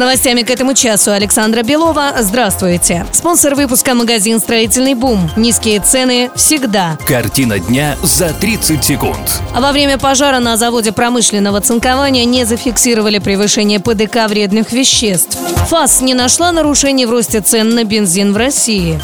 Новостями 0.00 0.40
к 0.40 0.48
этому 0.48 0.72
часу 0.72 1.12
Александра 1.12 1.62
Белова. 1.62 2.14
Здравствуйте. 2.20 3.04
Спонсор 3.12 3.54
выпуска 3.54 3.92
магазин 3.92 4.40
«Строительный 4.40 4.94
бум». 4.94 5.30
Низкие 5.36 5.78
цены 5.78 6.30
всегда. 6.34 6.96
Картина 7.06 7.58
дня 7.58 7.98
за 8.02 8.32
30 8.32 8.82
секунд. 8.82 9.18
Во 9.54 9.72
время 9.72 9.98
пожара 9.98 10.38
на 10.38 10.56
заводе 10.56 10.92
промышленного 10.92 11.60
цинкования 11.60 12.24
не 12.24 12.46
зафиксировали 12.46 13.18
превышение 13.18 13.78
ПДК 13.78 14.26
вредных 14.26 14.72
веществ. 14.72 15.36
ФАС 15.68 16.00
не 16.00 16.14
нашла 16.14 16.50
нарушений 16.50 17.04
в 17.04 17.10
росте 17.10 17.42
цен 17.42 17.74
на 17.74 17.84
бензин 17.84 18.32
в 18.32 18.38
России. 18.38 18.98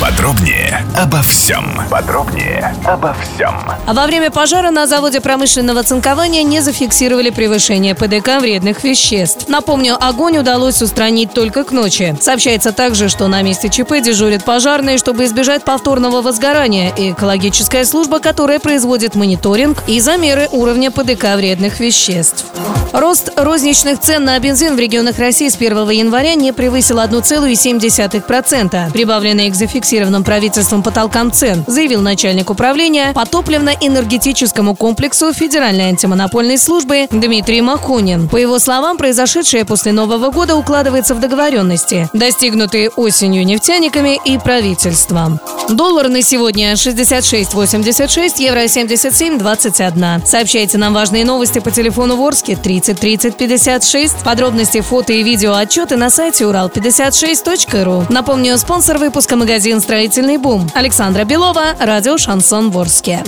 Подробнее 0.00 0.82
обо 0.96 1.20
всем. 1.20 1.78
Подробнее 1.90 2.74
обо 2.86 3.14
всем. 3.14 3.54
А 3.86 3.92
во 3.92 4.06
время 4.06 4.30
пожара 4.30 4.70
на 4.70 4.86
заводе 4.86 5.20
промышленного 5.20 5.82
цинкования 5.82 6.42
не 6.42 6.60
зафиксировали 6.60 7.28
превышение 7.28 7.94
ПДК 7.94 8.40
вредных 8.40 8.82
веществ. 8.82 9.46
Напомню, 9.48 9.98
огонь 10.00 10.38
удалось 10.38 10.80
устранить 10.80 11.34
только 11.34 11.64
к 11.64 11.72
ночи. 11.72 12.16
Сообщается 12.18 12.72
также, 12.72 13.10
что 13.10 13.28
на 13.28 13.42
месте 13.42 13.68
ЧП 13.68 14.00
дежурят 14.02 14.42
пожарные, 14.42 14.96
чтобы 14.96 15.26
избежать 15.26 15.64
повторного 15.64 16.22
возгорания, 16.22 16.94
и 16.96 17.10
экологическая 17.10 17.84
служба, 17.84 18.20
которая 18.20 18.58
производит 18.58 19.14
мониторинг 19.14 19.84
и 19.86 20.00
замеры 20.00 20.48
уровня 20.50 20.90
ПДК 20.90 21.36
вредных 21.36 21.78
веществ. 21.78 22.46
Рост 22.92 23.30
розничных 23.36 24.00
цен 24.00 24.24
на 24.24 24.38
бензин 24.38 24.74
в 24.74 24.78
регионах 24.78 25.18
России 25.18 25.48
с 25.48 25.56
1 25.56 25.90
января 25.90 26.34
не 26.34 26.52
превысил 26.52 26.98
1,7%, 26.98 28.92
прибавленные 28.92 29.50
к 29.50 29.54
зафиксированным 29.90 30.22
правительством 30.22 30.84
потолкам 30.84 31.32
цен, 31.32 31.64
заявил 31.66 32.00
начальник 32.00 32.50
управления 32.50 33.12
по 33.12 33.24
топливно-энергетическому 33.26 34.76
комплексу 34.76 35.32
Федеральной 35.32 35.88
антимонопольной 35.88 36.58
службы 36.58 37.08
Дмитрий 37.10 37.60
Махунин. 37.60 38.28
По 38.28 38.36
его 38.36 38.60
словам, 38.60 38.96
произошедшее 38.96 39.64
после 39.64 39.90
Нового 39.90 40.30
года 40.30 40.54
укладывается 40.54 41.16
в 41.16 41.20
договоренности, 41.20 42.08
достигнутые 42.12 42.90
осенью 42.90 43.44
нефтяниками 43.44 44.20
и 44.24 44.38
правительством. 44.38 45.40
Доллар 45.68 46.08
на 46.08 46.22
сегодня 46.22 46.74
66.86, 46.74 48.34
евро 48.38 48.64
77.21. 48.64 50.24
Сообщайте 50.24 50.78
нам 50.78 50.94
важные 50.94 51.24
новости 51.24 51.58
по 51.58 51.72
телефону 51.72 52.16
Ворске 52.16 52.54
30 52.54 53.00
30 53.00 53.36
56. 53.36 54.22
Подробности, 54.22 54.82
фото 54.82 55.12
и 55.12 55.24
видео 55.24 55.54
отчеты 55.54 55.96
на 55.96 56.10
сайте 56.10 56.44
урал56.ру. 56.44 58.06
Напомню, 58.08 58.56
спонсор 58.56 58.98
выпуска 58.98 59.34
магазин 59.34 59.79
«Строительный 59.80 60.36
бум». 60.36 60.70
Александра 60.74 61.24
Белова, 61.24 61.74
радио 61.78 62.16
«Шансон 62.18 62.70
Ворске». 62.70 63.24